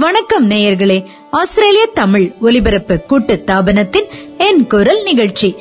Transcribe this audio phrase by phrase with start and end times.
[0.00, 1.04] வணக்கம் நேயர்களே.
[1.30, 4.04] ஆஸ்திரேலிய தமிழ் ஒலிபரப்பு கூட்டு தாபனத்தின்
[4.38, 5.56] என் குரல் நிகழ்ச்சி.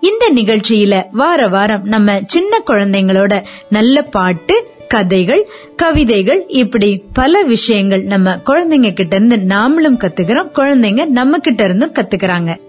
[0.00, 8.36] இந்த நிகழ்ச்சியில வார வாரம் நம்ம சின்ன குழந்தைங்களோட நல்ல பாட்டு கதைகள் கவிதைகள் இப்படி பல விஷயங்கள் நம்ம
[8.36, 10.50] குழந்தைங்க கிட்ட இருந்து நாமளும் கத்துக்கிறோம்.
[10.56, 12.60] குழந்தைங்க நம்ம கிட்ட இருந்தும் கத்துக்கிறாங்க.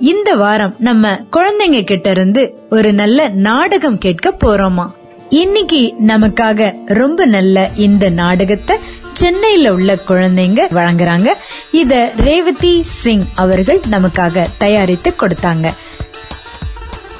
[0.00, 4.86] இந்த வாரம் நம்ம குழந்தைங்க கிட்ட இருந்து ஒரு நல்ல நாடகம் கேட்க போறோமா?
[5.28, 8.76] இன்னைக்கு நமக்காக ரொம்ப நல்ல இந்த நாடகத்தை
[9.12, 11.28] சென்னையில உள்ள குழந்தைங்க வழங்குறாங்க.
[11.70, 15.72] இத ரேவதி சிங் அவர்கள் நமக்காக தயாரித்து கொடுத்தாங்க.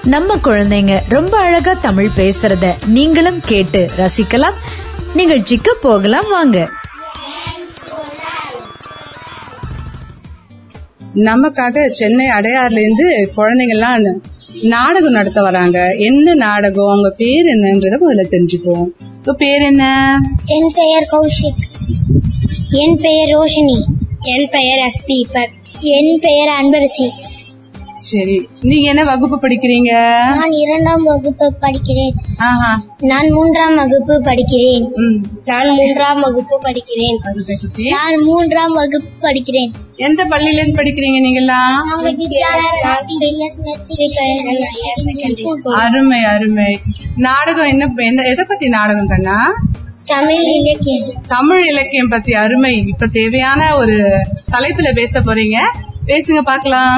[0.04, 4.54] நம்ம குழந்தைங்க ரொம்ப அழகா தமிழ் பேசுறத நீங்களும் கேட்டு ரசிக்கலாம்.
[5.14, 6.70] நிகழ்ச்சிக்கு போகலாம் வாங்க.
[11.14, 14.14] நமக்காக சென்னை அடையாறுல இருந்து குழந்தைங்கள்லாம்
[14.62, 15.94] நாடகம் நடத்த வராங்க.
[15.94, 16.88] என்ன நாடகம்?
[16.88, 18.86] அவங்க பேர் என்னன்றத முதல்ல தெரிஞ்சுப்போம்
[19.18, 20.16] இப்போ பேர் என்ன?
[20.46, 21.78] என் பெயர் கௌஷிக்.
[22.70, 23.84] என் பெயர் ரோஷினி.
[24.20, 25.80] என் பெயர் அஸ்தீபக்.
[25.80, 27.08] என் பெயர் அன்பரசி.
[28.00, 29.90] சரி நீங்க என்ன வகுப்பு படிக்கிறீங்க
[30.34, 32.70] நான் இரண்டாம் வகுப்பு படிக்கிறேன் ஆஹா
[33.02, 34.84] நான் மூன்றாம் வகுப்பு படிக்கிறேன்
[35.46, 37.18] நான் மூன்றாம் வகுப்பு படிக்கிறேன்.
[37.90, 41.76] நான் மூன்றாம் வகுப்பு படிக்கிறேன் எந்த பள்ளியில இருந்து படிக்கிறீங்க நீங்க எல்லாம்
[45.82, 46.70] அருமை அருமை
[47.20, 49.38] நாடகம் என்ன என்ன- எதை பத்தி நாடகம் கண்ணா
[50.06, 53.96] தமிழ் இலக்கியம் தமிழ் இலக்கியம் பத்தி அருமை இப்ப தேவையான ஒரு
[54.52, 55.58] தலைப்புல பேச போறீங்க
[56.06, 56.96] பேசுங்க பாக்கலாம்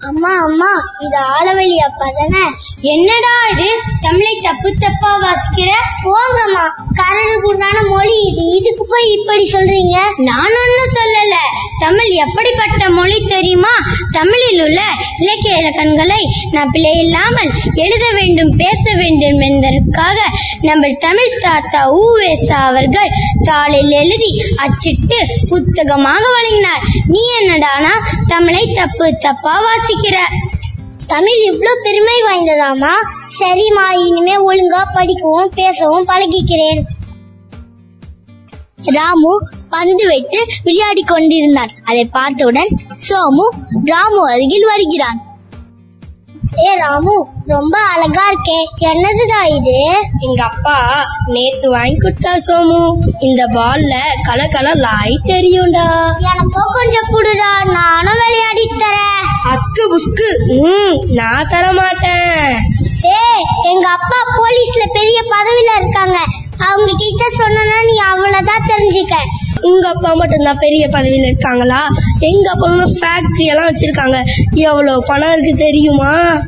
[0.00, 2.44] அம்மா அம்மா இது ஆளவழி அப்பா தானே?
[2.80, 3.68] என்னடா இது?
[4.00, 5.70] தமிழை தப்பு தப்பா வாசிக்கிற?
[6.04, 6.64] போங்கம்மா.
[6.98, 8.42] கரடுக்குண்டான மொழி இது.
[8.56, 9.96] இதுக்கு போய் இப்படி சொல்றீங்க?
[10.16, 11.34] நான் ஒன்னும் சொல்லல.
[11.78, 13.68] தமிழ் எப்படிப்பட்ட மொழி தெரியுமா?
[14.10, 14.80] தமிழில் உள்ள
[15.18, 20.20] இலக்கிய இலக்கணங்களை நான் பிழை இல்லாமல் எழுத வேண்டும் பேச வேண்டும் என்பதற்காக
[20.60, 23.08] நம்ம தமிழ் தாத்தா ஊவேசா அவர்கள்
[23.44, 26.82] தாளில் எழுதி அச்சிட்டு புத்தகமாக வழங்கினார்.
[27.06, 27.92] நீ என்னடானா
[28.26, 30.16] தமிழை தப்பு தப்பா வாசிக்கிற?
[31.08, 32.94] தமிழ் இவ்வளோ பெருமை வாய்ந்ததாமா
[33.38, 36.80] சரிம்மா இனிமே ஒழுங்கா படிக்கவும் பேசவும் பழகிக்கிறேன்.
[38.82, 39.32] ராமு
[39.70, 41.70] பந்து வைத்து விளையாடி கொண்டிருந்தான்.
[41.84, 42.68] அதை பார்த்தவுடன்
[43.08, 43.46] சோமு
[43.84, 45.18] ராமு அருகில் வருகிறான்.
[46.66, 48.58] ஏ ராமு ரொம்ப அழகா இருக்கே.
[48.78, 49.76] என்னதுடா இது?
[50.18, 52.80] எங்க அப்பா நேத்து வாங்கி கொடுத்தா சோமு.
[53.18, 55.86] இந்த பால்ல கலர் கலர் லைட் தெரியும்டா.
[56.32, 59.24] எனக்கும் கொஞ்சம் குடுடா நானும் விளையாடி தரேன்.
[59.52, 60.28] அஸ்கு புஸ்கு.
[60.62, 62.52] ம் நான் தர மாட்டேன்
[63.16, 66.18] ஏய் எங்க அப்பா போலீஸ்ல பெரிய பதவியில இருக்காங்க.
[66.56, 69.16] அவங்க கிட்ட சொன்னா நீ அவ்வளவுதான் தெரிஞ்சுக்க.
[69.60, 71.88] உங்க அப்பா மட்டும் தான் பெரிய பதவியில இருக்காங்களா?
[72.18, 74.22] எங்க அப்பா ஃபேக்டரி எல்லாம் வச்சிருக்காங்க.
[74.50, 76.40] எவ்வளவு பணம் இருக்கு தெரியுமா?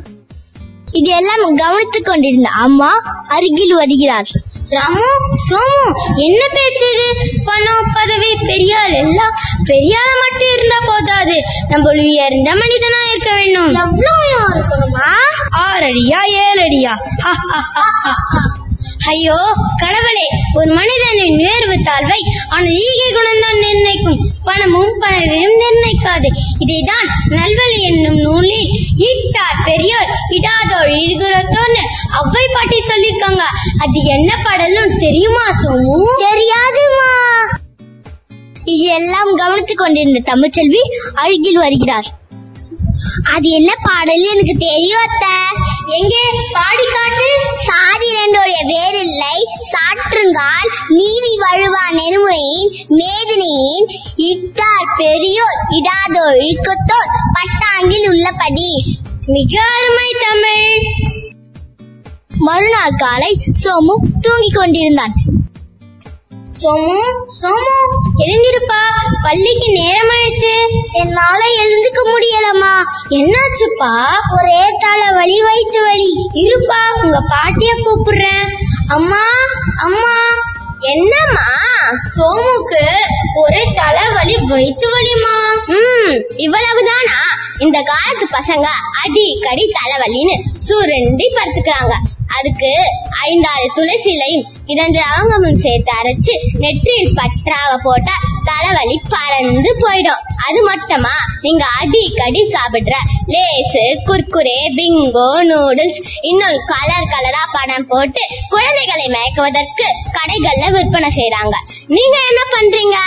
[0.91, 2.91] இது எல்லாம் கவனித்துக் கொண்டிருந்த அம்மா
[3.27, 4.25] அருகில் வருகிறார்.
[4.69, 5.03] ராமு
[5.49, 7.31] சோமு என்ன பேச்சு இது?
[7.45, 9.33] பணம் பதவி பெரியாள் எல்லாம்
[9.65, 11.41] பெரியாள் மட்டும் இருந்தா போதாது.
[11.69, 13.67] நம்ம உயர்ந்த மனிதனா இருக்க வேண்டும்.
[13.67, 15.13] எவ்வளவு இருக்கணுமா?
[15.57, 16.91] ஆறடியா ஏழடியா?
[19.05, 19.35] ஐயோ
[19.77, 22.19] கடவுளே ஒரு மனிதனின் உயர்வு தாழ்வை
[22.49, 24.33] அவனது ஈகை குணம்தான் நிர்ணயிக்கும்.
[24.43, 26.29] பணமும் பணவையும் நிர்ணயிக்காது.
[26.59, 33.41] இதைதான் நல்வழி என்னும் நூலில் ஈட்டார் பெரியோர் இடாதோர் இடுகுறத்தோன்னு அவ்வை பாட்டி சொல்லிருக்காங்க
[33.77, 36.03] அது என்ன பாடலும் தெரியுமா சோமு?
[36.17, 37.09] தெரியாதுமா.
[38.63, 40.81] இது எல்லாம் கவனித்துக் கொண்டிருந்த தமிழ்ச்செல்வி
[41.13, 42.05] அருகில் வருகிறார்.
[43.35, 45.25] அது என்ன பாடல் எனக்கு தெரியும் அத்த.
[45.87, 46.23] எங்கே?
[46.51, 58.07] பாடி காட்டு சாதி இரண்டோடைய வேறில்லை சாற்றுங்கால் நீதி வழுவா நெறிமுறையின் மேதினியின் இட்டார் பெரியோர் இடாதோர் இக்கத்தோர் பட்டாங்கில்
[58.07, 58.97] உள்ளபடி.
[59.25, 60.81] மிக அருமை தமிழ்.
[62.29, 65.13] மறுநாள் காலை சோமு தூங்கிக் கொண்டிருந்தான்.
[66.63, 67.01] சோமு
[67.41, 67.75] சோமு
[68.17, 68.83] எழுந்திருப்பா.
[69.21, 70.53] பள்ளிக்கு நேரம் ஆயிடுச்சு
[70.91, 72.73] என்னால எழுந்துக்க முடியலம்மா.
[73.09, 73.93] என்னாச்சுப்பா?
[74.41, 76.29] ஒரே தலை வலி வயிற்று வலி.
[76.33, 78.47] இருப்பா உங்க பாட்டிய கூப்பிடுறேன்.
[78.87, 79.23] அம்மா
[79.83, 80.17] அம்மா.
[80.79, 81.49] என்னம்மா?
[82.17, 82.85] சோமுக்கு
[83.35, 85.35] ஒரே தலைவலி வயிற்று வலிமா
[85.65, 87.19] ம் இவ்வளவுதானா?
[87.65, 88.67] இந்த காலத்து பசங்க
[89.01, 90.35] அடிக்கடி தலைவலின்னு
[90.67, 91.93] சுருண்டி படுத்துக்கிறாங்க.
[92.37, 92.69] அதுக்கு
[93.25, 100.21] ஐந்தாறு துளசிலையும் இரண்டு அவங்கமும் சேர்த்து அரைச்சு நெற்றியில் பற்றாவ போட்டா தலைவலி பறந்து போயிடும்.
[100.47, 101.13] அது மட்டுமா?
[101.41, 102.95] நீங்க அடிக்கடி சாப்பிடுற
[103.33, 108.23] லேசு குர்குரே பிங்கோ நூடுல்ஸ் இன்னும் கலர் கலரா படம் போட்டு
[108.53, 109.87] குழந்தைகளை மயக்குவதற்கு
[110.17, 111.55] கடைகள்ல விற்பனை செய்யறாங்க
[111.97, 112.97] நீங்க என்ன பண்றீங்க?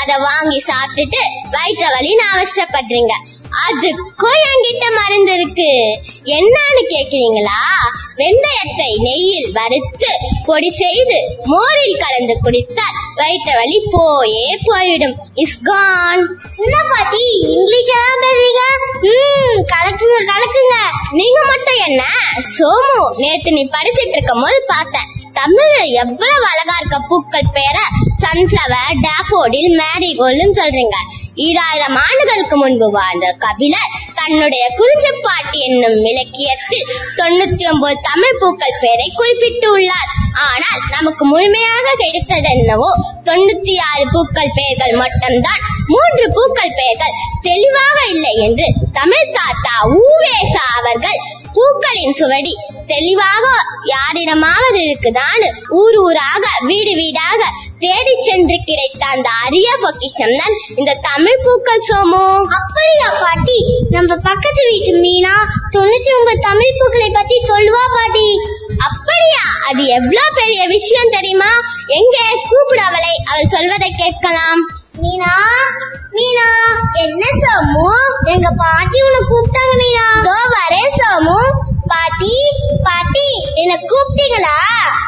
[0.00, 1.22] அத வாங்கி சாப்பிட்டுட்டு
[1.56, 3.14] வயிற்று வலி அவசரப்படுறீங்க
[3.50, 5.72] அதுக்கும் என்கிட்ட மருந்து இருக்கு.
[6.24, 7.60] என்னன்னு கேக்குறீங்களா?
[8.16, 10.08] வெந்தயத்தை நெய்யில் வறுத்து
[10.46, 17.22] பொடி செய்து மோரில் கலந்து குடித்தால் வயிற்று வலி போயே போய்விடும் இஸ் கான் என்ன பாட்டி?
[17.40, 17.92] இங்கிலீஷ்
[18.22, 18.62] பேசுறீங்க?
[19.00, 20.76] ம் கலக்குங்க கலக்குங்க.
[21.10, 22.02] நீங்க மட்டும் என்ன?
[22.58, 25.08] சோமு நேத்து நீ படிச்சிட்டு இருக்கும் போது பார்த்தேன்.
[25.40, 27.84] தமிழ்ல எவ்வளவு அழகா இருக்க பூக்கள் பேரை
[28.22, 30.96] சன்ஃபிளவர் டேஃபோடில் மேரிகோல்னு சொல்றீங்க.
[31.44, 36.90] ஈராயிரம் ஆண்டுகளுக்கு முன்பு வாழ்ந்த கபிலர் தன்னுடைய குறிஞ்சிப்பாட்டி என்னும் இலக்கியத்தில்
[37.20, 40.10] தொண்ணூத்தி ஒன்பது தமிழ் பூக்கள் பெயரை குறிப்பிட்டுள்ளார்.
[40.48, 42.90] ஆனால் நமக்கு முழுமையாக கிடைத்தது என்னவோ
[43.28, 45.62] தொண்ணூத்தி ஆறு பூக்கள் பெயர்கள் மட்டும்தான்.
[45.94, 47.16] மூன்று பூக்கள் பெயர்கள்
[47.48, 48.66] தெளிவாக இல்லை என்று
[48.98, 51.20] தமிழ் தாத்தா ஊவேசா அவர்கள்
[51.56, 52.54] பூக்களின் சுவடி
[52.94, 53.46] தெளிவாக
[53.84, 55.42] யாரிடமாவது இருக்குதான்
[55.80, 57.42] ஊர் ஊராக வீடு வீடாக
[57.78, 62.24] தேடி சென்று கிடைத்த அந்த அரிய பொக்கிஷம் தான் இந்த தமிழ் பூக்கள் சோமோ.
[62.58, 63.60] அப்படியா பாட்டி?
[63.90, 65.34] நம்ம பக்கத்து வீட்டு மீனா
[65.74, 68.28] தொண்ணூத்தி ஒன்பது தமிழ் பூக்களை பத்தி சொல்லுவா பாட்டி.
[68.88, 69.44] அப்படியா?
[69.68, 71.50] அது எவ்வளவு பெரிய விஷயம் தெரியுமா?
[72.00, 72.26] எங்கே?
[72.48, 73.14] கூப்பிடு அவளை.
[73.30, 74.62] அவள் சொல்வதை கேட்கலாம்.
[75.02, 75.34] மீனா?
[76.12, 76.48] மீனா?
[77.06, 77.88] என்ன சோமு?
[78.24, 80.06] எங்க பாட்டி உன்னை கூப்பிட்டாங்க மீனா.
[80.56, 81.38] வரேன் சோமு.
[81.92, 82.32] பாட்டி
[82.86, 83.26] பாட்டி
[83.60, 84.56] என்ன கூப்பிட்டீங்களா?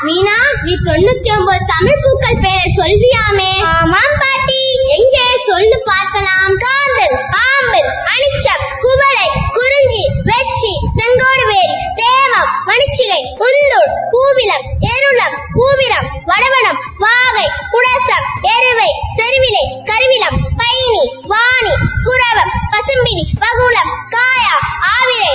[0.06, 3.50] மீனா நீ தொண்ணூத்தி ஒன்பது தமிழ் பூக்கள் பேரை சொல்வியாமே.
[3.72, 4.60] ஆமாம் பாட்டி.
[4.96, 5.24] எங்கே?
[5.48, 6.30] சொல்லு பார்க்கலாம்.
[6.64, 9.26] காந்தல் ஆம்பல் அணிச்சம் குவளை
[9.56, 19.64] குறிஞ்சி வெச்சி செங்கோடு வேரி தேவம் மணிச்சிகை உந்தூர் கூவிலம் எருளம் கூவிரம் வடவனம் வாகை குடசம் எருவை செருவிலை
[19.90, 21.02] கருவிலம் பைனி
[21.32, 21.74] வாணி
[22.06, 24.54] குரவம் பசும்பினி வகுளம் காயா
[24.92, 25.31] ஆவிரை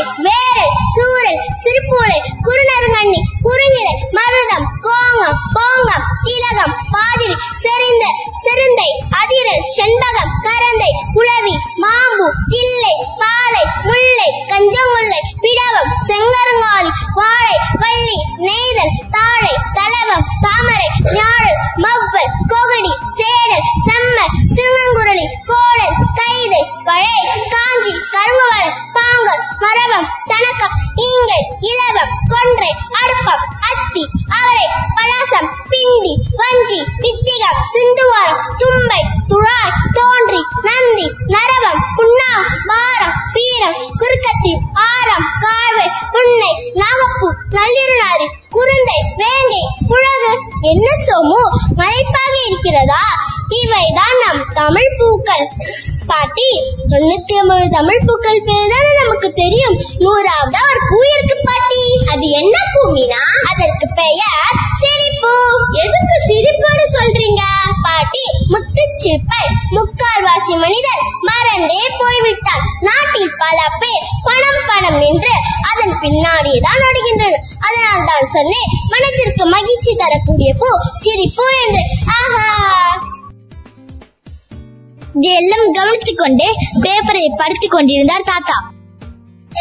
[87.77, 88.57] கொண்டிருந்தார் தாத்தா.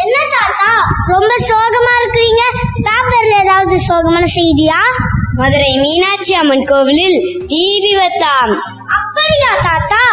[0.04, 0.70] என்ன தாத்தா?
[1.06, 2.42] ரொம்ப சோகமா இருக்கிறீங்க?
[2.86, 4.80] பேப்பர்ல ஏதாவது சோகமான செய்தியா?
[5.36, 8.52] மதுரை மீனாட்சி அம்மன் கோவிலில் தீ விபத்தாம்
[8.98, 10.04] அப்படியா தாத்தா?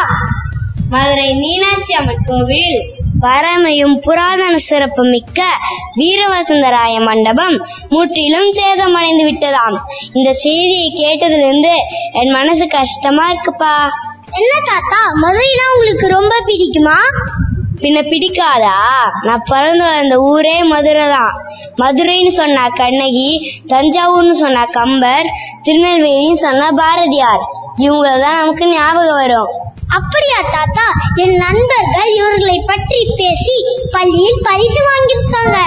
[0.89, 2.81] மதுரை மீனாட்சி அம்மன் கோவிலில்
[3.22, 5.41] பரமையும் புராதன சிறப்பு மிக்க
[5.95, 7.55] வீரவசந்தராய மண்டபம்
[7.89, 9.77] முற்றிலும் சேதமடைந்து விட்டதாம்.
[10.13, 11.74] இந்த செய்தியை கேட்டதிலிருந்து
[12.13, 13.75] என் மனசு கஷ்டமா இருக்குப்பா.
[14.41, 15.01] என்ன தாத்தா?
[15.22, 17.00] மதுரைனா உங்களுக்கு ரொம்ப பிடிக்குமா?
[17.84, 18.78] பின்ன பிடிக்காதா?
[19.24, 21.34] நான் பிறந்து வளர்ந்த ஊரே மதுரை தான்
[21.78, 23.30] மதுரைன்னு சொன்னா கண்ணகி
[23.68, 25.28] தஞ்சாவூர்னு சொன்னா கம்பர்
[25.66, 27.44] திருநெல்வேலின்னு சொன்னா பாரதியார்.
[27.78, 29.52] இவங்கள தான் நமக்கு ஞாபகம் வரும்.
[29.88, 30.86] அப்படியா தாத்தா?
[31.16, 33.56] என் நண்பர்கள் இவர்களை பற்றி பேசி
[33.92, 35.58] பள்ளியில் பரிசு வாங்கியிருக்காங்க.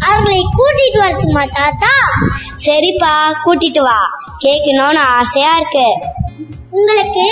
[0.00, 1.92] அவர்களை கூட்டிட்டு வரட்டுமா தாத்தா?
[2.66, 3.12] சரிப்பா
[3.44, 3.98] கூட்டிட்டு வா.
[4.44, 5.88] கேட்கணும்னு ஆசையா இருக்கு.
[6.72, 7.26] உங்களுக்கு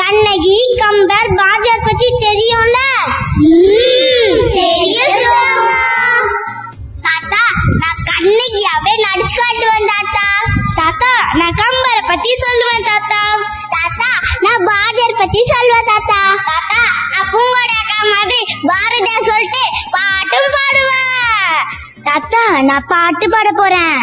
[0.00, 2.78] கண்ணகி கம்பர் பாஜார் பத்தி தெரியும்ல?
[7.06, 7.42] தாத்தா
[7.80, 10.24] நான் கண்ணகியாவே நடிச்சு காட்டுவேன் தாத்தா.
[10.78, 13.20] தாத்தா நான் கம்பரை பத்தி சொல்லுவேன் தாத்தா.
[13.76, 14.10] தாத்தா
[14.46, 16.20] நான் பாரதியார் பத்தி சொல்லுவேன் தாத்தா.
[16.50, 16.80] தாத்தா
[17.12, 18.40] நான் பூங்கோட அக்கா மாதிரி
[18.70, 19.62] பாரதியார் சொல்லிட்டு
[19.96, 21.60] பாட்டும் பாடுவேன்.
[22.08, 24.00] தாத்தா நான் பாட்டு பாட போறேன்.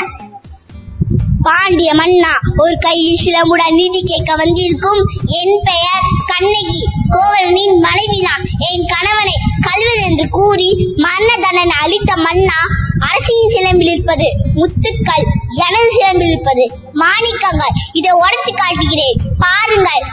[1.46, 5.02] பாண்டிய மன்னா ஒரு கையில் சிலமுடன் நிதி கேட்க வந்திருக்கும்.
[5.40, 6.82] என் பெயர் கண்ணகி.
[7.16, 8.44] கோவலனின் மனைவிதான்.
[8.70, 9.36] என் கணவனை
[9.68, 12.60] கல்வன் என்று கூறி மரண தண்டனை அளித்த மன்னா
[13.00, 15.26] அரசியின் சிலம்பில் இருப்பது முத்துக்கள்
[15.68, 17.76] எனது சிலம்பில் இருப்பது மாணிக்கங்கள்.
[17.94, 19.20] இதை உடச்சு காட்டுகிறேன்.
[19.40, 20.04] பாருங்கள்.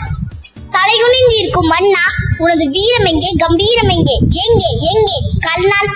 [0.77, 2.05] தலைகுனிந்து இருக்கும் மன்னா
[2.39, 3.31] உனது வீரம் எங்கே?
[3.37, 4.17] கம்பீரம் எங்கே?
[4.47, 4.71] எங்கே?
[4.93, 5.19] எங்கே?
[5.41, 5.95] கல்நாள்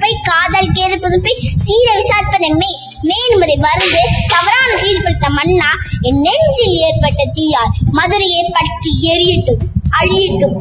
[0.00, 2.70] போய் காதல் கேள்விப்பதுப்பை தீர விசாரிப்பதென்மை?
[3.00, 9.62] மேன் என்பதை மறந்து தவறான தீர்ப்பளித்த மன்னா என் நெஞ்சில் ஏற்பட்ட தீயால் மதுரையை பற்றி எரியட்டும்
[9.98, 10.56] அழியட்டும்.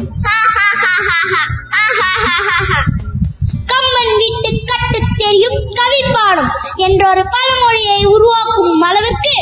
[3.72, 9.36] கம்மன் விட்டு கட்டு தெரியும் கவிப்பாடும் என்ற ஒரு பழமொழியை உருவாக்கும் அளவுக்கு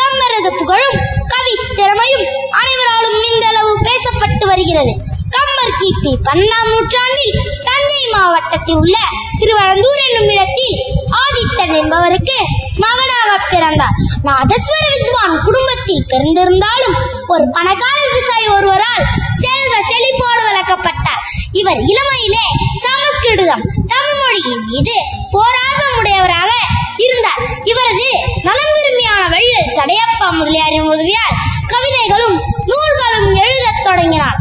[0.00, 5.07] கம்மரது புகழும் கவி திறமையும் அனைவராலும் இன்றளவு பேசப்பட்டு வருகிறது.
[5.34, 8.96] கம்மர் கிபி பன்னாம் நூற்றாண்டில் தஞ்சை மாவட்டத்தில் உள்ள
[9.38, 10.76] திருவரந்தூர் என்னும் இடத்தில்
[11.18, 12.38] ஆதித்தன் என்பவருக்கு
[12.76, 13.96] மகனாக பிறந்தார்.
[14.24, 19.06] நாதஸ்வர வித்வான் குடும்பத்தில் பிறந்திருந்தாலும் ஒரு பணக்கார விவசாயி ஒருவரால்
[19.42, 21.22] செல்வ செழிப்போடு வளர்க்கப்பட்டார்.
[21.52, 22.46] இவர் இளமையிலே
[22.84, 24.96] சமஸ்கிருதம் தமிழ் மொழியின் மீது
[25.30, 26.50] போராட்டம் உடையவராக
[26.96, 27.42] இருந்தார்.
[27.64, 28.08] இவரது
[28.42, 32.36] நலன் விரும்பியான வழியில் சடையப்பா முதலியாரின் உதவியால் கவிதைகளும்
[32.70, 34.37] நூல்களும் எழுதத் தொடங்கினார்.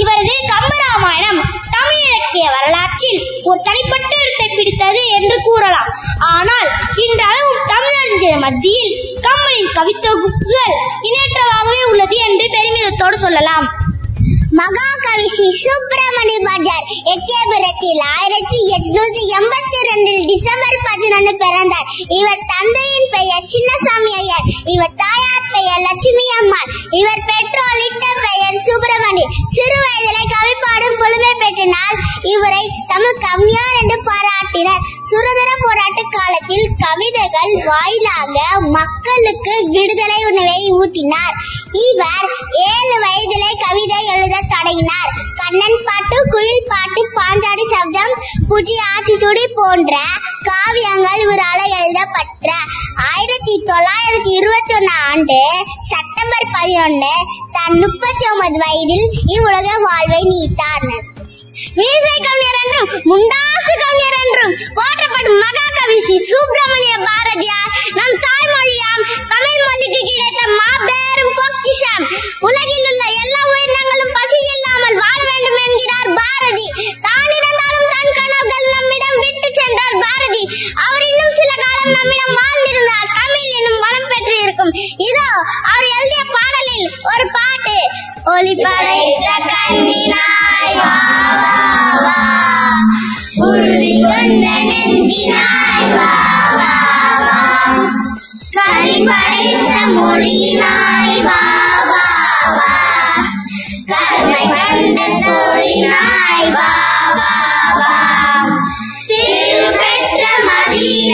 [0.00, 1.40] இவரது கம்பராமாயணம்
[1.74, 5.90] தமிழ் இலக்கிய வரலாற்றில் ஒரு தனிப்பட்ட இடத்தை பிடித்தது என்று கூறலாம்.
[6.34, 6.68] ஆனால்
[7.04, 8.94] இன்றளவும் தமிழறிஞர் மத்தியில்
[9.26, 10.74] கம்பனின் கவித்தொகுப்புகள்
[11.08, 13.68] இணையற்றவாகவே உள்ளது என்று பெருமிதத்தோடு சொல்லலாம்.
[14.60, 21.88] மகாகவி ஸ்ரீ சுப்பிரமணி பஜார் எட்டயபுரத்தில் ஆயிரத்தி எட்நூத்தி எண்பத்தி ரெண்டில் டிசம்பர் பதினொன்று பிறந்தார்.
[22.18, 24.41] இவர் தந்தையின் பெயர் சின்னசாமி ஐயர்.
[49.42, 49.94] ஆற்றிச்சுடி போன்ற
[50.46, 52.48] காவியங்கள் இவரால் எழுதப்பட்ட
[53.06, 55.38] ஆயிரத்தி தொள்ளாயிரத்தி இருபத்தி ஒன்னு ஆண்டு
[55.90, 57.12] செப்டம்பர் பதினொன்னு
[57.56, 60.40] தன் முப்பத்தி ஒன்பது வயதில் இவ்வுலக வாழ்வை நீ
[110.82, 111.12] mi.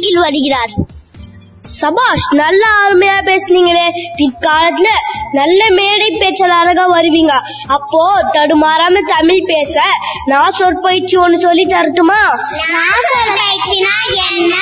[0.00, 0.70] அருகில் வருகிறார்.
[1.58, 3.88] சபாஷ் நல்ல அருமையா பேசுனீங்களே.
[4.16, 4.88] பிற்காலத்துல
[5.32, 7.32] நல்ல மேடை பேச்சாளராக வருவீங்க.
[7.66, 9.82] அப்போ தடுமாறாம தமிழ் பேச
[10.24, 12.22] நான் சொற்பயிற்சி ஒண்ணு சொல்லி தரட்டுமா?
[14.30, 14.56] என்ன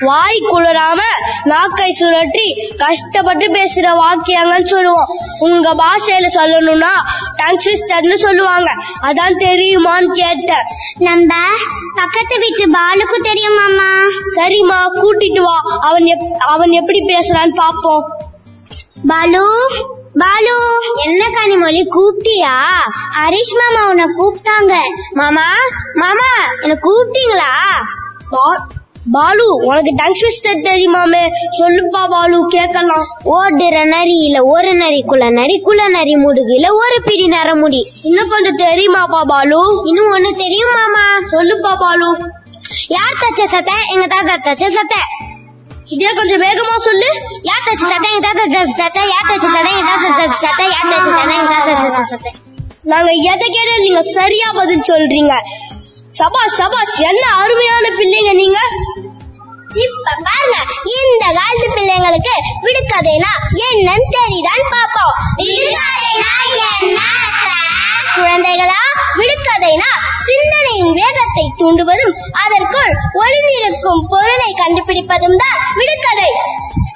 [0.00, 1.00] வாய் குளராம
[1.46, 5.06] நாக்கை சுழற்றி கஷ்டப்பட்டு பேசுற வாக்கியங்கன்னு சொல்லுவோம்.
[5.38, 6.92] உங்க பாஷையில சொல்லணும்னா
[7.36, 8.70] டங் ட்விஸ்டர்னு சொல்லுவாங்க.
[9.02, 10.64] அதான் தெரியுமான்னு கேட்டேன்.
[10.98, 11.34] நம்ம
[11.94, 13.92] பக்கத்து வீட்டு பாலுக்கு தெரியும் மாமா.
[14.36, 15.78] சரிம்மா கூட்டிட்டு வா.
[15.80, 18.04] அவன் எப்- அவன் எப்படி பேசுறான்னு பாப்போம்.
[19.06, 19.48] பாலு
[20.14, 20.78] பாலு.
[21.04, 22.60] என்ன கனிமொழி கூப்பிட்டியா?
[23.18, 24.76] ஹரிஷ் மாமா உன்னை கூப்பிட்டாங்க.
[25.12, 25.46] மாமா
[25.94, 27.54] மாமா என்ன கூப்பிட்டீங்களா?
[28.30, 28.75] பா-
[29.14, 31.22] பாலு உனக்கு டங் ட்விஸ்டர் தெரியுமாமே
[31.58, 33.04] சொல்லுப்பா பாலு கேட்கலாம்.
[33.34, 39.60] ஓடுற நரியில ஒரு நரிக்குள்ள நரிக்குள்ள நரி முடுகுல ஒரு பிடி நரமுடி இன்னும் கொஞ்சம் தெரியுமாப்பா பாலு?
[39.90, 42.08] இன்னும் ஒண்ணு தெரியுமாமா சொல்லுப்பா பாலு.
[42.96, 43.76] யார் தச்ச சட்டை?
[43.94, 45.00] எங்க தாத்தா தச்ச சட்டை.
[45.94, 47.10] இதே கொஞ்சம் வேகமா சொல்லு.
[47.42, 48.08] யார் தச்ச சட்டை?
[48.14, 49.04] எங்க தாத்தா தச்ச சட்டை.
[49.14, 49.72] யார் தச்ச சட்டை?
[49.78, 50.66] எங்க தாத்தா தச்ச சட்டை.
[50.76, 51.36] யார் தச்ச சட்டை?
[51.38, 52.32] எங்க தாத்தா தச்ச சட்டை?
[52.92, 55.34] நாங்க எதை கேட்டாலும் நீங்க சரியா பதில் சொல்றீங்க.
[56.16, 58.58] சபாஷ் சபாஷ் என்ன அருமையான பிள்ளைங்க நீங்க.
[59.84, 60.56] இப்ப பாருங்க
[60.94, 62.34] இந்த காலத்து பிள்ளைங்களுக்கு
[62.66, 63.32] விடுக்கதைனா
[63.64, 65.14] என்னன்னு தெரியுதான்னு பாப்போம்
[68.16, 68.80] குழந்தைகளா
[69.18, 69.90] விடுகதைனா
[70.26, 76.30] சிந்தனையின் வேகத்தை தூண்டுவதும் அதற்குள் ஒளிந்திருக்கும் பொருளை கண்டுபிடிப்பதும் தான் விடுக்கதை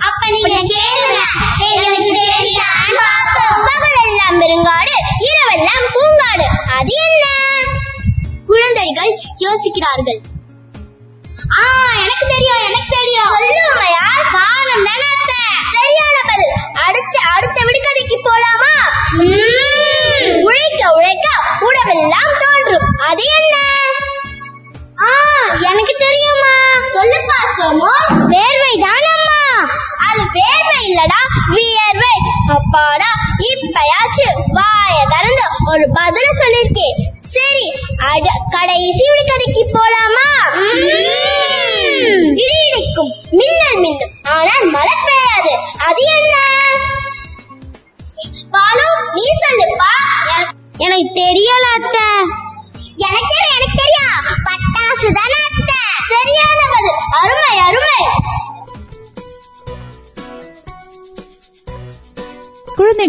[0.09, 1.21] அப்ப நீங்க கேளுங்க.
[9.81, 10.21] இருக்கிறார்கள்
[11.61, 11.63] ஆ
[12.03, 13.31] எனக்கு தெரியும் எனக்கு தெரியும்.
[13.35, 15.09] சொல்லுமையா வானம் தானே
[15.75, 16.55] சரியான பதில்.
[16.87, 18.73] அடுத்த அடுத்த விடுகதைக்கு போலாமா?
[20.49, 21.27] உழைக்க உழைக்க
[21.69, 22.87] உடவெல்லாம் தோன்றும்.
[23.09, 23.55] அது என்ன?
[25.07, 25.11] ஆ
[25.71, 26.55] எனக்கு தெரியுமா
[26.97, 27.93] சொல்லுப்பா சோமோ.
[28.35, 29.41] வேர்வை தானம்மா.
[30.09, 31.21] அது வேர்வை இல்லடா
[31.55, 32.15] வியர்வை.
[32.57, 33.11] அப்பாடா
[33.51, 36.99] இப்பயாச்சு வாய திறந்து ஒரு பதில சொல்லிருக்கேன்.
[37.35, 37.67] சரி
[38.55, 39.00] கடைசி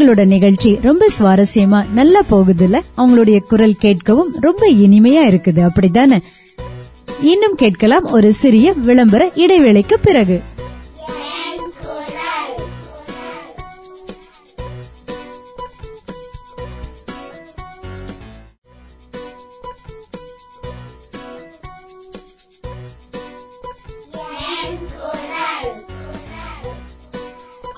[0.02, 5.60] குழந்தைகளோட நிகழ்ச்சி ரொம்ப சுவாரஸ்யமா நல்லா போகுதுல அவங்களுடைய குரல் கேட்கவும் ரொம்ப இனிமையா இருக்குது.
[5.60, 6.18] அப்படித்தானே
[7.22, 10.42] இன்னும் கேட்கலாம் ஒரு சிறிய விளம்பர இடைவேளைக்கு பிறகு.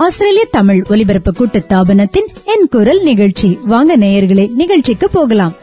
[0.05, 3.49] ஆஸ்திரேலிய தமிழ் ஒலிபரப்பு கூட்டு தாபனத்தின் என் குரல் நிகழ்ச்சி.
[3.71, 5.53] வாங்க நேயர்களே நிகழ்ச்சிக்கு போகலாம்.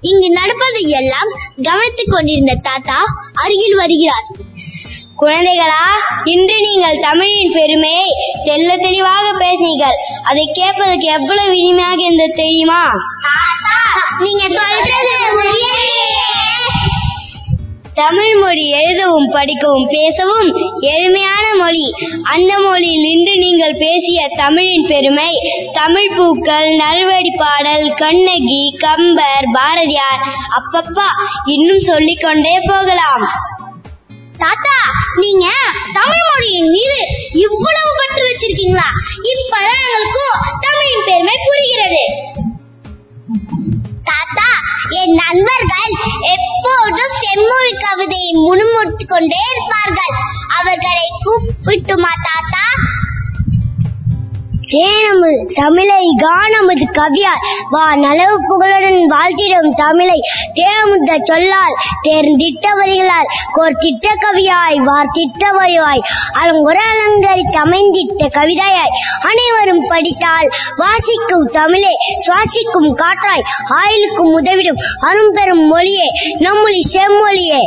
[0.00, 1.30] இங்கு நடப்பதை எல்லாம்
[1.62, 2.98] கவனித்துக் கொண்டிருந்த தாத்தா
[3.34, 4.26] அருகில் வருகிறார்.
[5.22, 5.84] குழந்தைகளா
[6.24, 8.08] இன்று நீங்கள் தமிழின் பெருமையை
[8.44, 12.82] தெல்ல தெளிவாக பேசினீர்கள் அதை கேட்பதற்கு எவ்வளவு இனிமையாக இருந்தது தெரியுமா?
[14.18, 15.16] நீங்க சொல்றது.
[18.02, 20.48] தமிழ் மொழி எழுதவும் படிக்கவும் பேசவும்
[20.80, 21.86] எளிமையான மொழி.
[22.22, 25.30] அந்த மொழியில் இன்று நீங்கள் பேசிய தமிழின் பெருமை.
[25.72, 30.22] தமிழ் பூக்கள் நல்வடி பாடல் கண்ணகி கம்பர் பாரதியார்
[30.58, 31.08] அப்பப்பா
[31.44, 33.24] இன்னும் சொல்லிக்கொண்டே போகலாம்.
[34.38, 34.78] தாத்தா
[35.16, 35.46] நீங்க
[35.92, 36.98] தமிழ் மொழியின் மீது
[37.46, 38.88] இவ்வளவு பற்று வச்சிருக்கீங்களா?
[39.32, 42.04] இப்பதான் எங்களுக்கும் தமிழின் பெருமை புரிகிறது.
[44.04, 44.48] தாத்தா
[44.88, 45.92] என் நண்பர்கள்
[46.34, 50.14] எப்போதும் செம்மொழி கவிதையை முணுமுணுத்துக் கொண்டே இருப்பார்கள்.
[50.58, 52.64] அவர்களை கூப்பிட்டுமா தாத்தா?
[54.72, 60.18] தேனமுது தமிழை காணமுது கவியால் வா நலவு புகழுடன் வாழ்த்திடும் தமிழை.
[60.54, 61.74] தேமுத சொல்லால்
[62.08, 66.02] தேர்ந்திட்ட வரிகளால் கோர்த்திட்ட கவியாய் வார்த்திட்ட வரிவாய்
[66.42, 68.94] அலங்குற அலங்கரித்து அமைந்திட்ட கவிதையாய்.
[69.22, 71.92] அனைவரும் படித்தால் வாசிக்கும் தமிழே
[72.26, 73.44] சுவாசிக்கும் காற்றாய்.
[73.78, 76.08] ஆயுளுக்கும் உதவிடும் அரும்பெரும் மொழியே
[76.38, 77.62] நம்மொழி செம்மொழியே.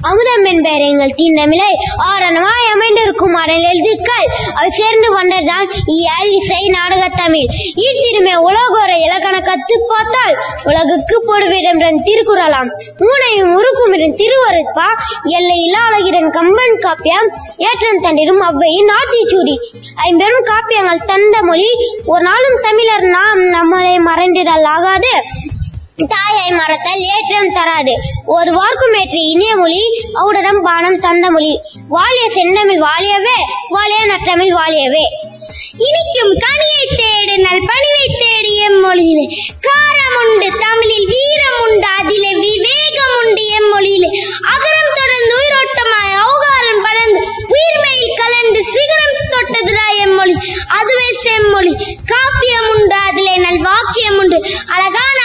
[0.00, 1.72] அமுதம் என்பர் எங்கள் தீந்தமிழை
[2.10, 7.46] ஆரணமாய் அமைந்திருக்கும் அடல் எழுத்துக்கள் அவை சேர்ந்து கொண்டதுதான் இயல் இசை நாடகத்தமிழ் தமிழ்.
[7.76, 12.70] ஈர்த்திருமே உலகோர இலக்கண கத்து பார்த்தால் உலகுக்கு பொடுவிடம் திருக்குறளாம்.
[12.98, 14.84] ஊனையும் உருக்குமிடம் திருவருட்பா
[15.24, 17.28] எல்லை இல்லாளகிரன் கம்பன் காப்பியம்.
[17.56, 19.56] ஏற்றம் தண்டிடும் அவ்வையின் ஆத்திச்சூடி
[19.94, 21.68] ஐம்பெரும் காப்பியங்கள் தந்த மொழி
[22.06, 25.10] ஒரு நாளும் தமிழர் நாம் நம்மளை மறைந்திடல் ஆகாது.
[26.08, 27.92] தாயை மறத்தல் ஏற்றம் தராது.
[28.26, 29.82] ஒரு வார்க்கும் ஏற்றி இனிய மொழி
[30.14, 31.60] அவுடரம் பானம் தந்த மொழி.
[31.88, 35.25] வாலிய செந்தமிழ் வாலியவே வாலிய நற்றமிழ் வாலியவே.
[35.86, 39.26] இனிக்கும் கனியை தேடு நல் பணிவை தேடி எம்மொழியிலே
[39.66, 44.10] காரம் உண்டு தமிழில் வீரம் உண்டு அதிலே விவேகம் உண்டு எம்மொழியிலே
[44.52, 47.20] அகரம் தொடர்ந்து உயிரோட்டமாய் அவகாரம் படர்ந்து
[47.54, 49.04] உயிர்மையில் கலந்து சிகரம்
[49.34, 50.36] தொட்டதுடா எம்மொழி
[50.78, 51.72] அதுவே செம்மொழி.
[52.12, 54.38] காப்பியம் உண்டு அதிலே நல் வாக்கியம் உண்டு
[54.74, 55.18] அழகான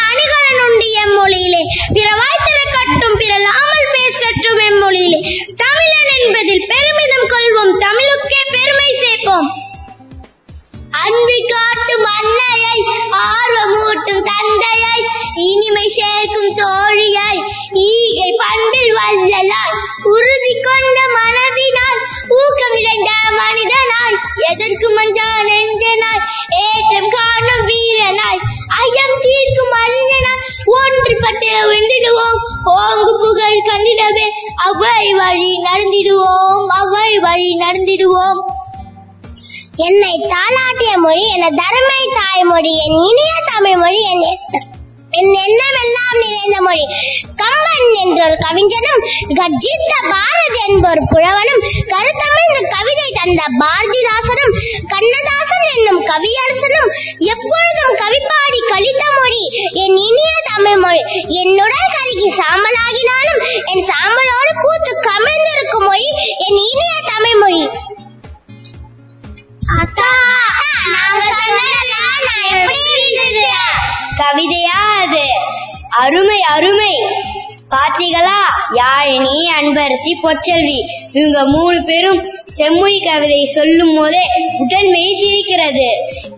[62.32, 67.67] என்னுடன் சாம்பலாகினாலும் என் சாம்பலோடு பூத்து கமிழ்ந்திருக்கும் மொழி என் இனிய தமிழ் மொழி.
[74.17, 75.26] கவிதையா அது?
[75.89, 76.96] அருமை அருமை.
[77.70, 78.41] பாத்தீங்களா
[78.72, 80.80] யாழினி அன்பரசி பொற்செல்வி.
[81.13, 84.24] இவங்க மூணு பேரும் செம்மொழி கவிதை சொல்லும் போதே
[84.58, 85.89] உடல் மெய் சிரிக்கிறது.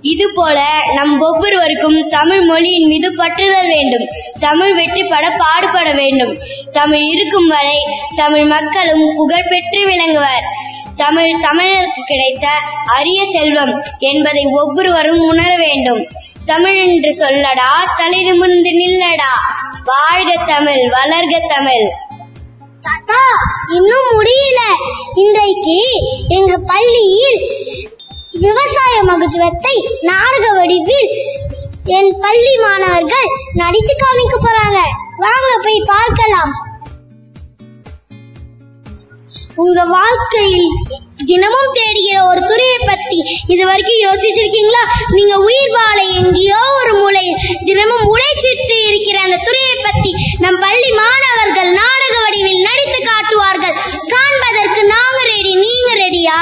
[0.01, 4.07] இது போல நம் ஒவ்வொரு ஒவ்வொருவருக்கும் தமிழ் மொழியின் மீது பற்றுதல் வேண்டும்.
[4.39, 6.37] தமிழ் வெற்றிப்பட பாடுபட வேண்டும்.
[6.71, 7.77] தமிழ் இருக்கும் வரை
[8.15, 10.45] தமிழ் மக்களும் புகழ் பெற்று விளங்குவர்.
[10.95, 12.47] தமிழ் தமிழருக்கு கிடைத்த
[12.97, 16.07] அரிய செல்வம் என்பதை ஒவ்வொருவரும் உணர வேண்டும்.
[16.45, 19.33] தமிழ் என்று சொல்லடா தலை நிமிர்ந்து நில்லடா.
[19.85, 21.85] வாழ்க தமிழ் வளர்க தமிழ்.
[22.81, 23.21] தாத்தா
[23.69, 24.59] இன்னும் முடியல.
[25.15, 25.79] இன்றைக்கு
[26.27, 27.41] எங்க பள்ளியில்
[28.39, 31.09] விவசாய மகத்துவத்தை நாடக வடிவில்
[31.85, 34.79] என் பள்ளி மாணவர்கள் நடித்து காமிக்க போறாங்க.
[35.17, 36.51] வாங்க போய் பார்க்கலாம்.
[39.55, 40.69] உங்க வாழ்க்கையில்
[41.25, 44.83] தினமும் தேடுகிற ஒரு துறையை பத்தி இது வரைக்கும் யோசிச்சிருக்கீங்களா?
[45.09, 51.71] நீங்க உயிர் வாழ எங்கேயோ ஒரு மூலையில் தினமும் உழைச்சிட்டு இருக்கிற அந்த துறையை பத்தி நம் பள்ளி மாணவர்கள்
[51.71, 53.75] நாடக வடிவில் நடித்து காட்டுவார்கள்.
[54.13, 56.39] காண்பதற்கு நாங்க ரெடி நீங்க ரெடியா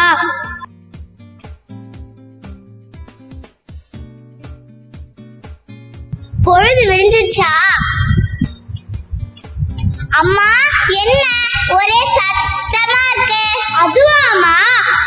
[6.48, 7.52] பொழுது விழுந்துச்சா
[10.22, 10.48] அம்மா
[11.02, 11.22] என்ன?
[11.76, 13.44] ஒரே சத்தமா இருக்கு.
[13.84, 14.56] அதுவாமா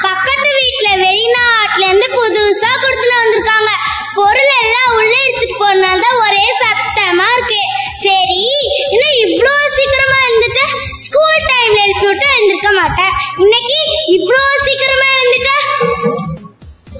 [0.06, 3.70] பக்கத்து வீட்ல வெளிநாட்டுல இருந்து புதுசா கொடுத்துட்டு வந்திருக்காங்க.
[4.18, 7.60] பொருள் எல்லாம் உள்ள எடுத்துட்டு போனால்தான் ஒரே சத்தமா இருக்கு.
[8.04, 8.40] சரி
[8.92, 10.64] இன்னும் இவ்வளோ சீக்கிரமா இருந்துட்டு
[11.06, 13.14] ஸ்கூல் டைம்ல எழுப்பி விட்டு எழுந்திருக்க மாட்டேன்.
[13.44, 13.78] இன்னைக்கு
[14.16, 15.54] இவ்வளோ சீக்கிரமா எழுந்துட்டு?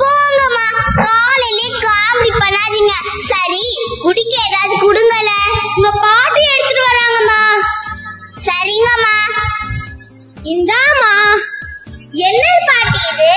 [0.02, 0.66] போங்கம்மா
[1.06, 2.32] காலையிலே காமெடி
[2.74, 2.94] பண்ணாதீங்க
[3.30, 3.60] சரி
[4.04, 5.30] குடிக்க ஏதாவது குடுங்கல
[5.76, 7.40] உங்க பாட்டி எடுத்துட்டு வராங்கம்மா.
[8.46, 9.16] சரிங்கம்மா.
[10.52, 11.12] இந்தாம்மா.
[12.28, 13.30] என்ன பாட்டி இது?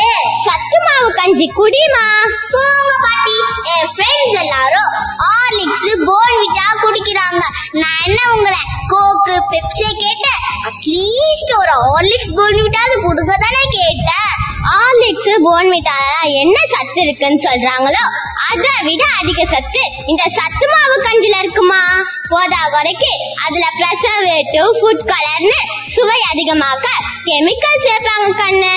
[0.45, 2.07] சத்து மாவு கஞ்சி குடிமா
[2.53, 3.37] போங்க பாட்டி.
[3.73, 4.89] என் ஃப்ரெண்ட்ஸ் எல்லாரும்
[5.23, 7.41] ஹார்லிக்ஸ் போன்விட்டா குடிக்கிறாங்க.
[7.81, 8.59] நான் என்ன உங்களை
[8.93, 10.41] கோக்கு பெப்சி கேட்டேன்?
[10.69, 14.31] அட்லீஸ்ட் ஒரு ஹார்லிக்ஸ் போன்விட்டாவது கொடுக்க தானே கேட்டேன்.
[14.69, 18.03] ஹார்லிக்ஸ் போன்விட்டால என்ன சத்து இருக்குன்னு சொல்றாங்களோ
[18.57, 19.81] அதை விட அதிக சத்து.
[20.05, 21.81] இந்த சத்து மாவு கஞ்சில இருக்குமா?
[22.29, 23.11] போதா குறைக்கு.
[23.45, 26.85] அதுல பிரசர்வேட்டிவ் ஃபுட் கலர்னு சுவை அதிகமாக்க
[27.25, 28.73] கெமிக்கல் சேர்ப்பாங்க கண்ணு.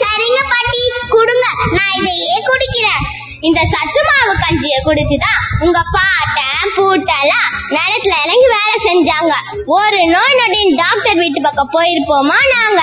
[0.00, 1.46] சரிங்க பாட்டி கொடுங்க.
[1.72, 3.02] நான் இதையே குடிக்கிறேன்.
[3.40, 9.32] இந்த சத்து மாவு கஞ்சிய குடிச்சுதான் உங்க பாட்டன் பூட்டெல்லாம் நிலத்துல இறங்கி வேலை செஞ்சாங்க.
[9.66, 12.82] ஒரு நோய் நொடின்னு டாக்டர் வீட்டு பக்கம் போயிருப்போமா நாங்க?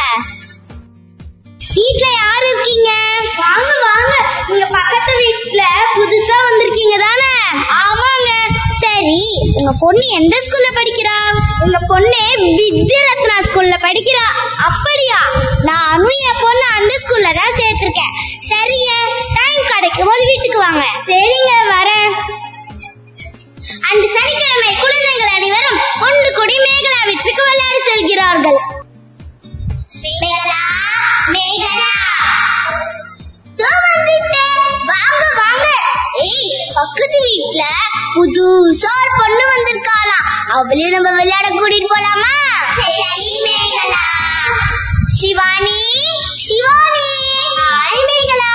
[1.77, 2.91] வீட்ல யாரு இருக்கீங்க?
[3.41, 4.13] வாங்க வாங்க.
[4.49, 5.63] நீங்க பக்கத்து வீட்ல
[5.95, 7.33] புதுசா வந்திருக்கீங்க தானே?
[7.81, 8.29] ஆமாங்க.
[8.81, 9.19] சரி
[9.57, 11.17] உங்க பொண்ணு எந்த ஸ்கூல்ல படிக்கிறா?
[11.65, 12.21] உங்க பொண்ணு
[12.57, 14.25] வித்யா ரத்னா ஸ்கூல்ல படிக்கிறா.
[14.67, 15.19] அப்படியா?
[15.69, 18.13] நானும் என் பொண்ணு அந்த ஸ்கூல்ல தான் சேர்த்திருக்கேன்.
[18.49, 18.91] சரிங்க
[19.37, 20.85] டைம் கிடைக்கும் போது வீட்டுக்கு வாங்க.
[21.09, 22.11] சரிங்க வரேன்.
[23.89, 28.59] அன்று சனிக்கிழமை குழந்தைகள் அனைவரும் ஒன்று கூடி மேகலா வீட்டுக்கு விளையாடி செல்கிறார்கள்.
[36.77, 37.61] பக்கத்து வீட்ல
[38.15, 42.33] புதுசா ஒரு பொண்ணு வந்திருக்காளாம் அவளையும் நம்ம விளையாட கூட்டிட்டு போலாமா?
[42.79, 44.03] சரி Megala
[45.17, 45.79] Shivani
[46.45, 47.07] Shivani
[47.57, 48.51] hi Megala.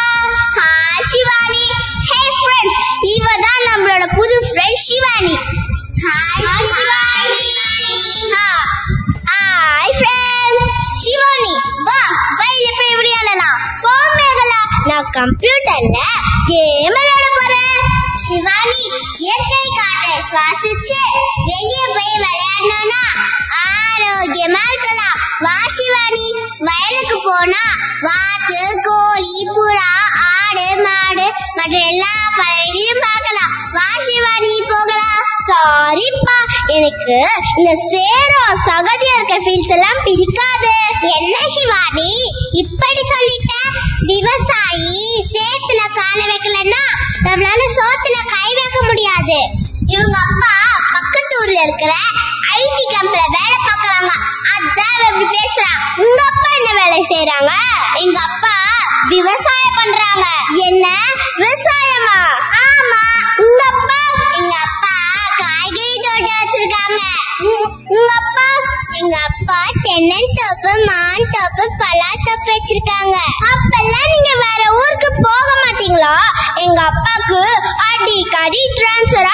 [0.58, 1.64] Hi Shivani.
[2.08, 2.78] Hey friends
[3.14, 5.34] இவ தான் நம்மளோட புது friend Shivani.
[6.04, 7.50] Hi Shivani.
[9.30, 10.70] Hi friends
[11.02, 11.54] Shivani.
[11.88, 12.00] வா
[12.40, 13.60] பையில போய் விளையாடலாம்.
[13.84, 14.60] போ மேகலா.
[14.90, 15.98] நான் கம்ப்யூட்டர்ல
[16.50, 17.21] கேம் விளையாட
[18.20, 18.86] சிவானி
[19.24, 20.98] இயற்கை காற்றை சுவாசிச்சு
[21.48, 23.02] வெளியே போய் விளையாடணும்னா
[23.68, 25.16] ஆரோக்கியமா இருக்கலாம்.
[25.44, 26.24] வா சிவானி
[26.68, 27.64] வயலுக்கு போனா
[28.06, 29.90] வாத்து கோழி புறா
[30.34, 31.26] ஆடு மாடு
[31.58, 33.52] மற்ற எல்லா பறவைகளையும் பார்க்கலாம்.
[33.76, 35.18] வா சிவானி போகலாம்.
[35.48, 36.38] சாரிப்பா
[36.76, 37.16] எனக்கு
[37.58, 40.00] இந்த சேரம் சகதியா இருக்க ஃபீல்ஸ் எல்லாம்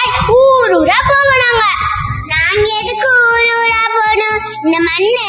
[0.00, 1.62] குழந்தைகள் ஊர் ஊரா போவனாங்க.
[2.32, 5.24] நாங்க எதுக்கு ஊர் ஊரா போனோம் இந்த மண்ணு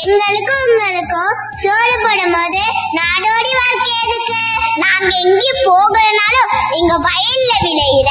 [0.00, 2.62] எங்களுக்கும் உங்களுக்கும் சோறு போடும் போது
[2.98, 4.38] நாடோடி வாழ்க்கை எதுக்கு?
[4.82, 8.10] நாங்க எங்கே போகலனாலும் எங்க வயல்ல விளையிற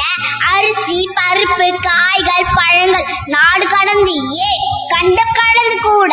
[0.52, 4.50] அரிசி பருப்பு காய்கள் பழங்கள் நாடு கடந்து ஏ
[4.94, 6.12] கண்ட கடந்து கூட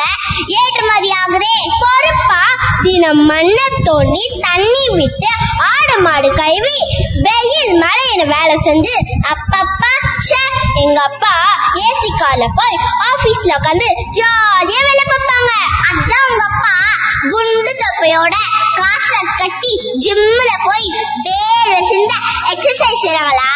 [0.57, 2.41] ஏற்றுமதி ஆகுதே பொறுப்பா
[2.85, 5.31] தினம் மண்ணை தோண்டி தண்ணி விட்டு
[5.71, 6.77] ஆடு மாடு கழுவி
[7.27, 8.95] வெயில் மழையின வேலை செஞ்சு
[9.33, 9.83] அப்பப்ப
[12.27, 12.77] கார்ல போய்
[13.09, 13.87] ஆபீஸ்ல உட்காந்து
[14.17, 15.51] ஜாலியா வேலை பார்ப்பாங்க.
[15.89, 16.73] அதான் உங்க அப்பா.
[17.31, 18.33] குண்டு தொப்பையோட
[18.79, 19.73] காசை கட்டி
[20.05, 20.87] ஜிம்ல போய்
[21.27, 22.13] வேர்வை சிந்த
[22.51, 23.53] எக்ஸசைஸ் செய்றாங்களா?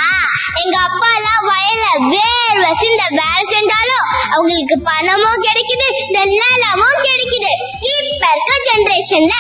[0.62, 4.06] எங்க அப்பா எல்லாம் வயல வேர்வை சிந்த வேலை செஞ்சாலும்
[4.36, 7.52] அவங்களுக்கு பணமும் கிடைக்குது நெல்லாலமும் கிடைக்குது.
[7.92, 9.36] இப்ப இருக்க ஜெனரேஷன்ல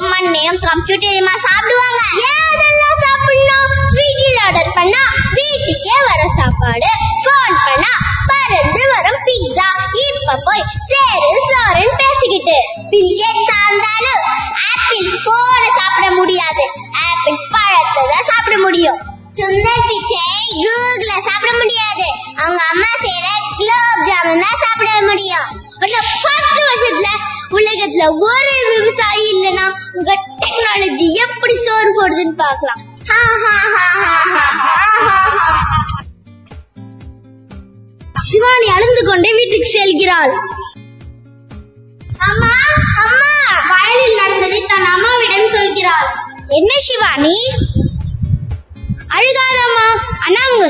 [0.00, 2.00] பொம்மண்ணையும் மண்ணையும் கம்ப்யூட்டரையுமா சாப்பிடுவாங்க.
[2.32, 3.72] ஏதெல்லாம் சாப்பிடணும்?
[3.88, 5.00] ஸ்விக்கில ஆர்டர் பண்ணா
[5.36, 6.90] வீட்டுக்கே வர சாப்பாடு.
[7.24, 7.92] ஃபோன் பண்ணா
[8.30, 9.66] பறந்து வரும் பீட்சா
[10.10, 12.56] இப்ப போய் சேரு சோறுன்னு பேசிக்கிட்டு.
[12.90, 14.22] பில்கேட் சார்ந்தாலும்
[14.70, 16.06] ஆப்பிள் போன சாப்பிட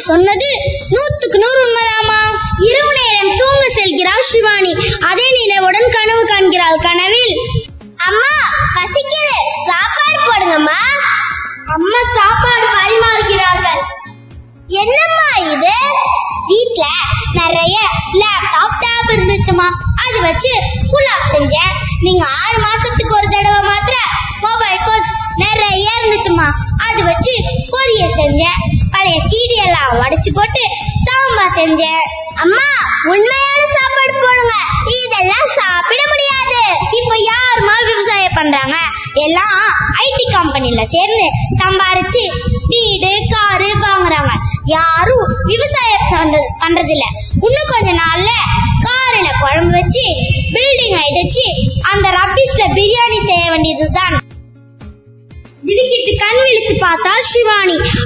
[0.08, 0.50] சொன்னது
[0.90, 2.20] நூத்துக்கு நூறு உண்மைதாமா
[2.58, 4.72] இரவு நேரம் தூங்க செல்கிறாள் சிவானி.
[5.00, 7.34] அதே நினைவுடன் கனவு காண்கிறாள் கனவில்.
[7.96, 8.32] அம்மா
[8.74, 9.34] பசிக்குது.
[9.68, 10.80] சாப்பாடு போடுங்கம்மா.
[11.74, 13.80] அம்மா சாப்பாடு பரிமாறுகிறார்கள்.
[14.66, 15.72] என்னம்மா இது?
[16.46, 16.84] வீட்ல
[17.32, 17.78] நிறைய
[18.12, 19.68] லேப்டாப் டேப் இருந்துச்சுமா
[20.06, 20.52] அது வச்சு
[20.92, 21.74] புலாவ் செஞ்சேன்.
[22.00, 23.98] நீங்க ஆறு மாசத்துக்கு ஒரு தடவை மாத்திர
[24.40, 26.52] மொபைல் போன்ஸ் நிறைய இருந்துச்சுமா
[26.90, 27.32] அது வச்சு
[27.70, 28.77] பொரியல் செஞ்சேன்.
[30.18, 30.60] உடைச்சு போட்டு
[31.04, 32.04] சாம்பார் செஞ்சேன்
[32.34, 32.66] அம்மா
[33.04, 34.52] உண்மையான சாப்பாடு போடுங்க.
[35.04, 36.60] இதெல்லாம் சாப்பிட முடியாது.
[37.00, 38.76] இப்ப யாருமா விவசாயம் பண்றாங்க?
[39.14, 39.62] எல்லாம்
[40.00, 41.24] ஐடி கம்பெனில சேர்ந்து
[41.58, 42.22] சம்பாரிச்சு
[42.66, 44.32] வீடு காரு வாங்குறாங்க.
[44.64, 47.04] யாரும் விவசாயம் பண்றது- பண்றது இல்ல
[47.40, 48.27] இன்னும் கொஞ்ச நாள்ல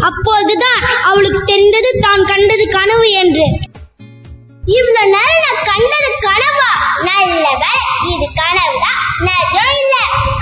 [0.03, 3.47] அப்போதுதான் அவளுக்கு தெரிந்தது தான் கண்டது கனவு என்று.
[4.73, 6.71] இவ்வளவு நேரம் நான் கண்டது கனவா?
[7.09, 7.47] நல்ல
[8.13, 9.95] இது கனவுதான் நிஜம் இல்ல.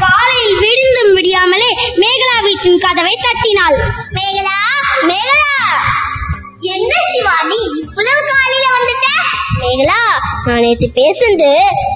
[0.03, 1.71] காலையில் விடிந்தும் விடியாமலே
[2.03, 3.79] மேகலா வீட்டின் கதவை தட்டினாள்.
[4.19, 4.59] மேகலா
[5.11, 5.67] மேகலா!
[6.71, 9.07] என்ன சிவானி இவ்வளவு காலையில வந்துட்ட?
[9.61, 10.01] மேகலா
[10.47, 11.51] நான் நேத்து பேசுனது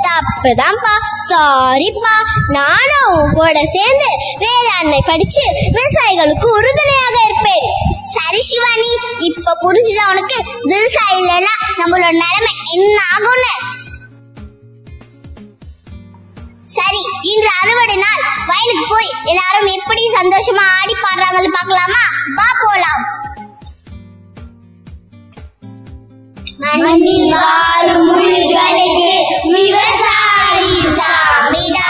[0.07, 0.95] தப்புதான்ப்பா
[1.29, 2.15] சாரிப்பா
[2.57, 4.09] நானும் உன் கூட சேர்ந்து
[4.43, 7.04] வேளாண்மை படிச்சு விவசாயிகளுக்கு உறுதுணையாக
[7.47, 7.71] பேரு
[8.15, 8.89] சரி சிவானி
[9.29, 10.39] இப்ப புரிஞ்சுதான் உனக்கு?
[10.71, 13.53] விவசாயம் இல்லைன்னா நம்மளோட நிலைமை என்ன ஆகும்னு?
[16.77, 17.01] சரி
[17.33, 18.23] இன்று அறுவடை நாள்.
[18.51, 22.03] வயலுக்கு போய் எல்லாரும் எப்படி சந்தோஷமா ஆடி பாடுறாங்கன்னு பாக்கலாமா
[22.39, 23.03] வா போலாம்.
[26.83, 29.11] மண்ணில் வாழும் உயிர்களுக்கு
[29.53, 31.87] விவசாயி சாமிடா.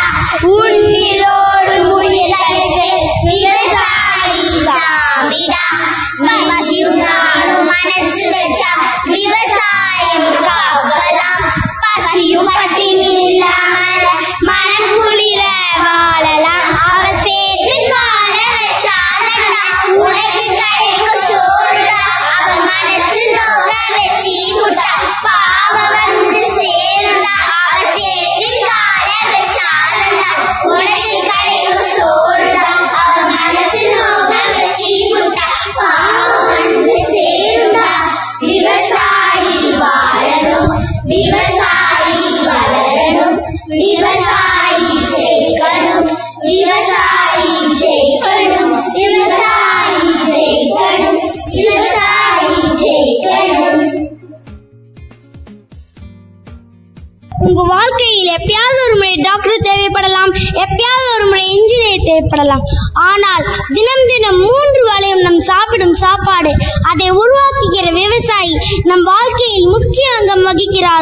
[0.56, 2.88] உன்னிலோடும் உயிர்களுக்கு
[3.28, 5.03] விவசாயி சாமிடா.
[5.36, 8.70] மதியும் நானும் மனசு வச்சா
[9.06, 11.46] விவசாயம் காக்கலாம்
[11.84, 14.06] பசியும் பட்டினி இல்லாமல்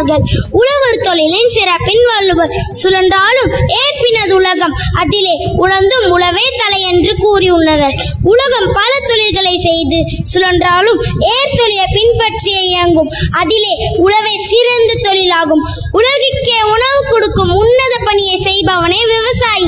[0.02, 2.50] வகிக்கிறார்கள் உழவர் தொழிலின் சிறப்பின் வள்ளுவர்
[2.82, 4.72] சுழன்றாலும் ஏற்பினது உலகம்.
[4.94, 7.94] அதிலே உழந்தும் உழவே தலை என்று கூறியுள்ளனர்.
[8.22, 9.96] உலகம் பல தொழில்களை செய்து
[10.34, 13.08] சுழன்றாலும் ஏர்தொழிலை பின்பற்றியே இயங்கும்.
[13.30, 15.62] அதிலே உழவே சிறந்த தொழிலாகும்.
[15.92, 19.66] உலகிற்கே உணவு கொடுக்கும் உன்னத பணியை செய்பவனே விவசாயி.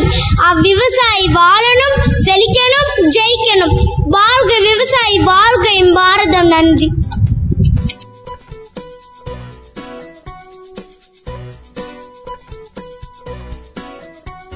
[0.51, 3.75] அவ்விவசாயி வாழணும் செழிக்கணும் ஜெயிக்கணும்.
[4.05, 6.47] வாழ்க விவசாயி வாழ்க என் பாரதம்.
[6.47, 6.89] நன்றி.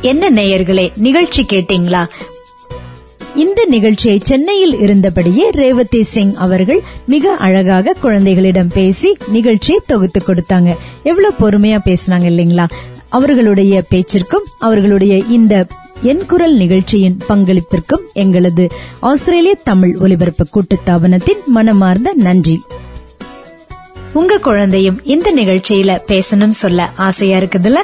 [0.00, 2.06] என்ன நேயர்களே நிகழ்ச்சி கேட்டீங்களா?
[3.36, 10.76] இந்த நிகழ்ச்சியை சென்னையில் இருந்தபடியே ரேவதி சிங் அவர்கள் மிக அழகாக குழந்தைகளிடம் பேசி நிகழ்ச்சியை தொகுத்து கொடுத்தாங்க.
[11.02, 12.68] எவ்வளவு பொறுமையா பேசினாங்க இல்லைங்களா?
[13.08, 15.66] அவர்களுடைய பேச்சிற்கும் அவர்களுடைய இந்த
[16.02, 18.68] என் குரல் நிகழ்ச்சியின் பங்களிப்பிற்கும் எங்களது
[19.00, 22.60] ஆஸ்திரேலிய தமிழ் ஒலிபரப்பு கூட்டுத்தாபனத்தின் மனமார்ந்த நன்றி.
[24.12, 27.76] உங்க குழந்தையும் இந்த நிகழ்ச்சியில பேசணும் சொல்ல ஆசையா இருக்குதுல்ல?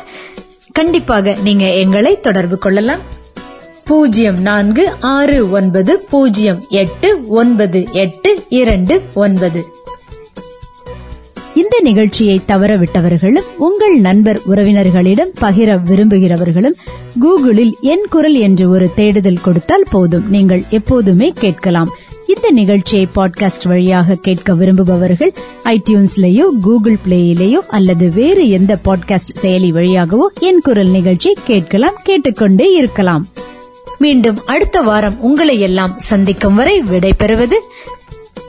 [0.75, 3.01] கண்டிப்பாக நீங்க எங்களை தொடர்பு கொள்ளலாம்.
[3.85, 9.65] பூஜ்ஜியம் நான்கு ஆறு ஒன்பது பூஜ்ஜியம் எட்டு ஒன்பது எட்டு இரண்டு ஒன்பது.
[11.55, 16.77] இந்த நிகழ்ச்சியை தவறவிட்டவர்களும் உங்கள் நண்பர் உறவினர்களிடம் பகிர விரும்புகிறவர்களும்
[17.21, 20.31] கூகுளில் என் குரல் என்று ஒரு தேடுதல் கொடுத்தால் போதும்.
[20.31, 21.91] நீங்கள் எப்போதுமே கேட்கலாம்.
[22.27, 25.35] இந்த நிகழ்ச்சியை பாட்காஸ்ட் வழியாக கேட்க விரும்புபவர்கள்
[25.65, 33.27] ஐடியூன்ஸ்லயோ கூகுள் பிளேயிலேயோ அல்லது வேறு எந்த பாட்காஸ்ட் செயலி வழியாகவோ என் குரல் நிகழ்ச்சி கேட்கலாம் கேட்டுக்கொண்டே இருக்கலாம்.
[33.99, 37.55] மீண்டும் அடுத்த வாரம் உங்களை எல்லாம் சந்திக்கும் வரை விடைபெறுவது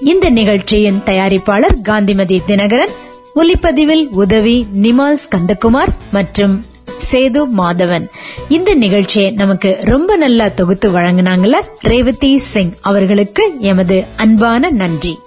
[0.04, 2.92] இந்த நிகழ்ச்சியின் தயாரிப்பாளர் காந்திமதி தினகரன்.
[3.36, 6.66] ஒலிப்பதிவில் உதவி நிமால் ஸ்கந்தகுமார் மற்றும்
[7.12, 8.06] சேது மாதவன்.
[8.50, 15.20] இந்த நிகழ்ச்சியை நமக்கு ரொம்ப நல்லா தொகுத்து வழங்கினாங்கள ரேவதி சிங் அவர்களுக்கு எமது அன்பான நன்றி.